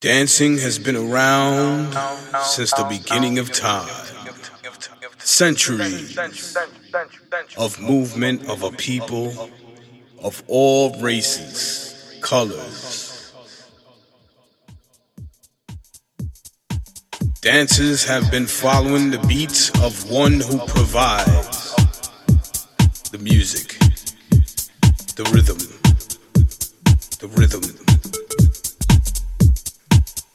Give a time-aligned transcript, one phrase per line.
[0.00, 1.92] Dancing has been around
[2.42, 3.86] since the beginning of time.
[5.18, 6.16] Centuries
[7.58, 9.50] of movement of a people
[10.22, 13.30] of all races, colors.
[17.42, 21.74] Dancers have been following the beats of one who provides
[23.10, 23.78] the music,
[25.16, 25.58] the rhythm,
[27.18, 27.89] the rhythm.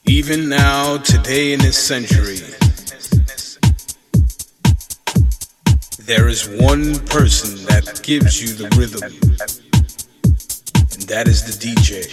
[0.08, 2.38] Even now, today in this century,
[6.06, 9.02] there is one person that gives you the rhythm,
[10.94, 12.06] and that is the DJ.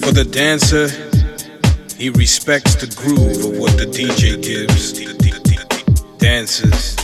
[0.00, 0.88] For the dancer,
[1.96, 4.92] he respects the groove of what the DJ gives.
[6.18, 6.96] Dances,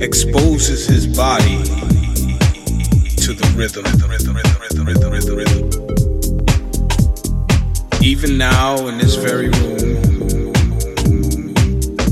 [0.00, 1.62] exposes his body
[3.16, 4.33] to the rhythm.
[8.02, 9.78] Even now in this very room,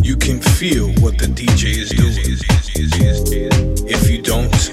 [0.02, 2.38] you can feel what the DJ is doing.
[3.86, 4.72] If you don't,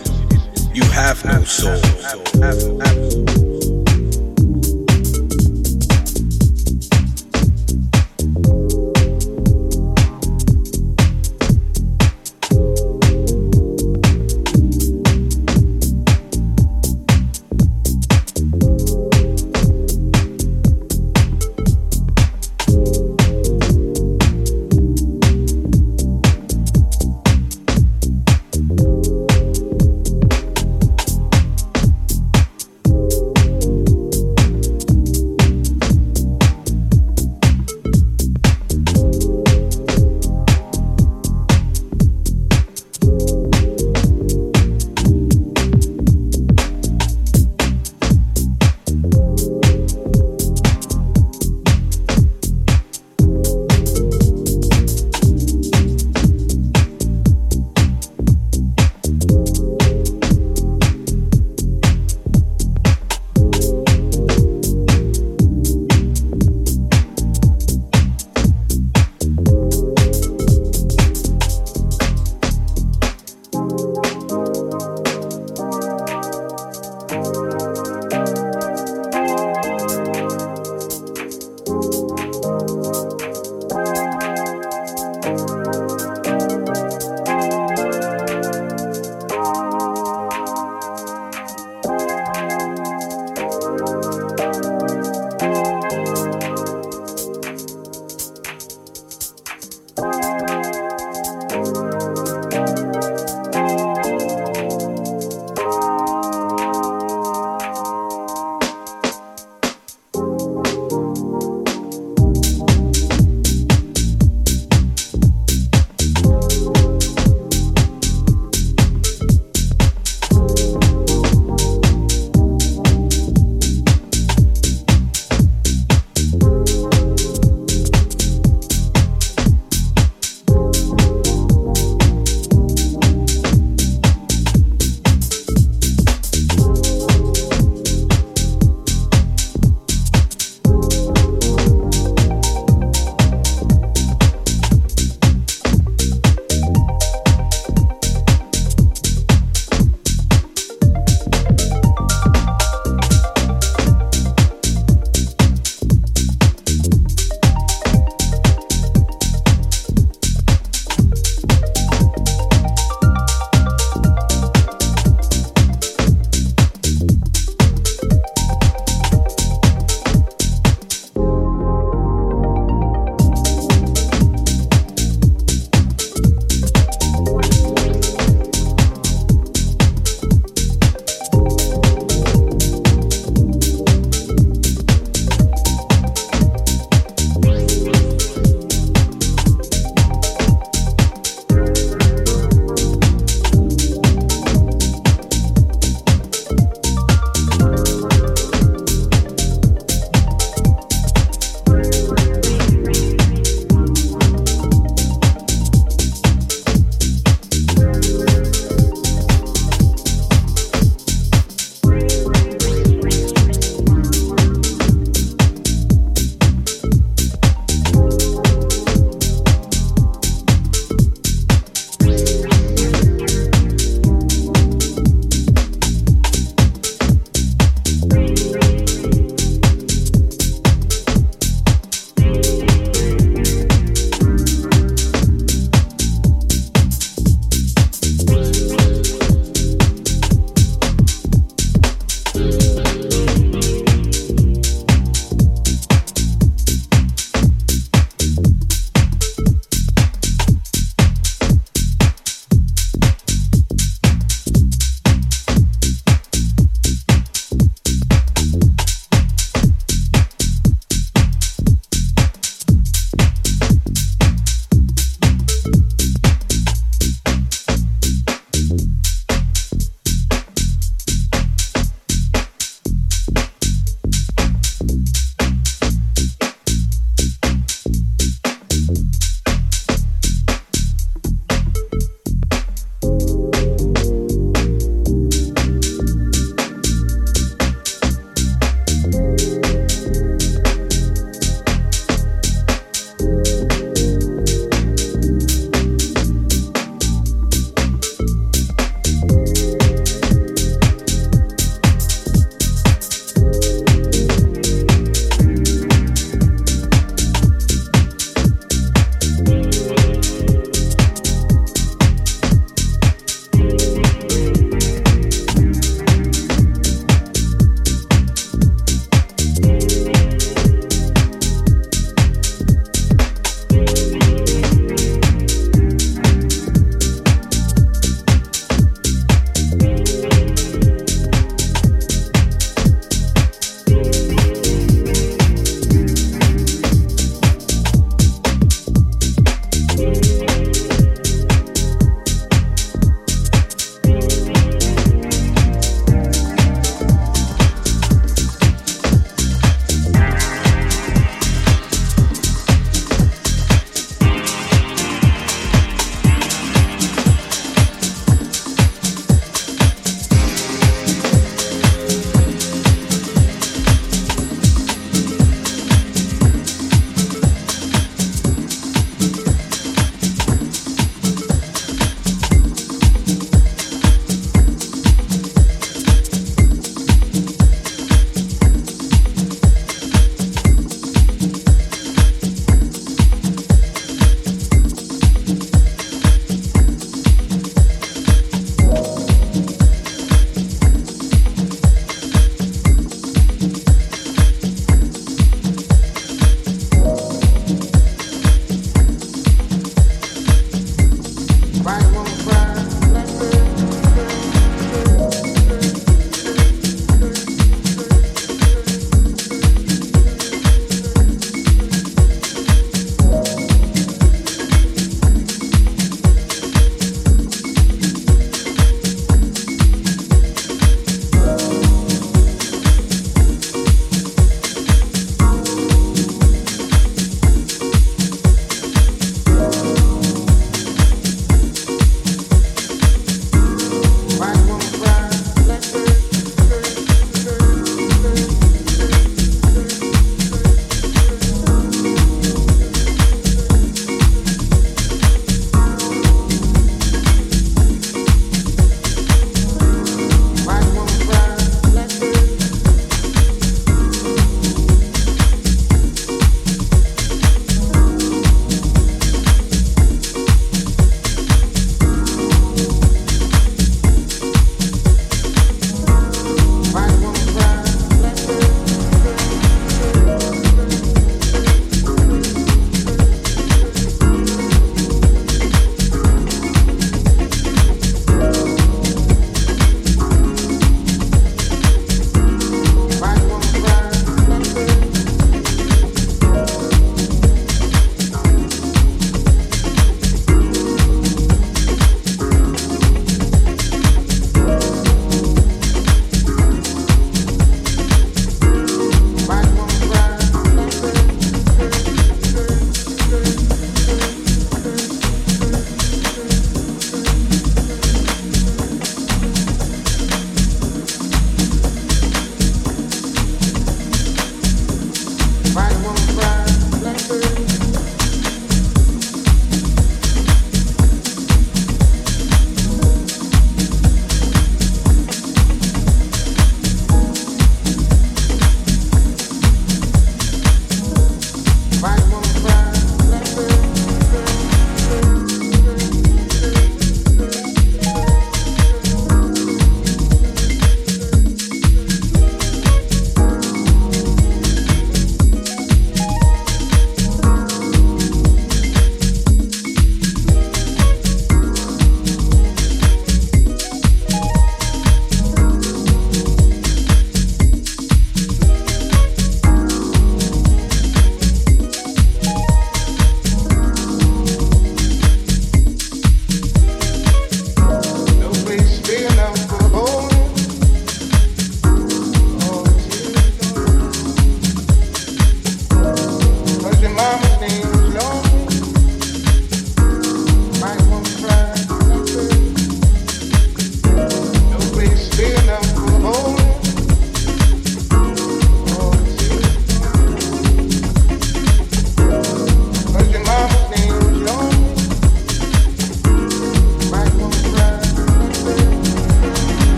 [0.74, 3.49] you have no soul.